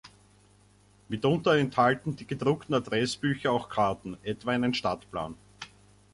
Mitunter 1.09 1.59
enthalten 1.59 2.15
die 2.15 2.25
gedruckten 2.25 2.73
Adressbücher 2.73 3.51
auch 3.51 3.69
Karten, 3.69 4.17
etwa 4.23 4.49
einen 4.49 4.73
Stadtplan. 4.73 5.35